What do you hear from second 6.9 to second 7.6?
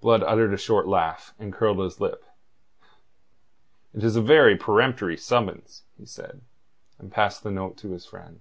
and passed the